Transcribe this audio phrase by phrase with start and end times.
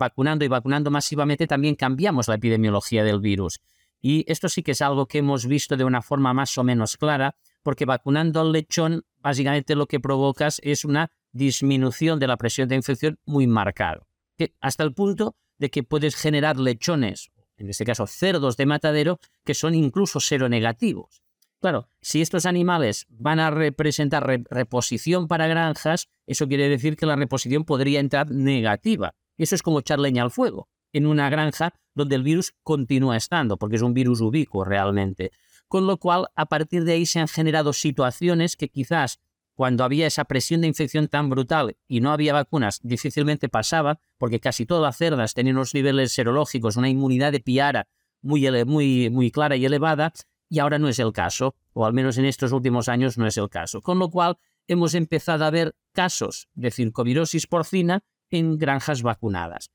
[0.00, 3.60] vacunando y vacunando masivamente también cambiamos la epidemiología del virus.
[4.00, 6.96] Y esto sí que es algo que hemos visto de una forma más o menos
[6.96, 12.66] clara, porque vacunando al lechón, básicamente lo que provocas es una disminución de la presión
[12.66, 14.06] de infección muy marcada,
[14.60, 19.52] hasta el punto de que puedes generar lechones, en este caso cerdos de matadero, que
[19.52, 21.22] son incluso seronegativos.
[21.60, 27.16] Claro, si estos animales van a representar reposición para granjas, eso quiere decir que la
[27.16, 29.14] reposición podría entrar negativa.
[29.40, 33.56] Eso es como echar leña al fuego en una granja donde el virus continúa estando,
[33.56, 35.32] porque es un virus ubicuo realmente.
[35.66, 39.18] Con lo cual, a partir de ahí se han generado situaciones que quizás
[39.54, 44.40] cuando había esa presión de infección tan brutal y no había vacunas, difícilmente pasaba, porque
[44.40, 47.88] casi todas las cerdas tenían unos niveles serológicos, una inmunidad de piara
[48.20, 50.12] muy, muy, muy clara y elevada,
[50.50, 53.38] y ahora no es el caso, o al menos en estos últimos años no es
[53.38, 53.80] el caso.
[53.80, 59.68] Con lo cual, hemos empezado a ver casos de circovirosis porcina en granjas vacunadas.